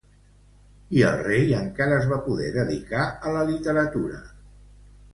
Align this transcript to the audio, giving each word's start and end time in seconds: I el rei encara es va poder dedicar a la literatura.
I 0.99 1.03
el 1.09 1.19
rei 1.27 1.53
encara 1.59 1.99
es 1.99 2.09
va 2.15 2.19
poder 2.31 2.51
dedicar 2.57 3.07
a 3.31 3.39
la 3.39 3.47
literatura. 3.55 4.27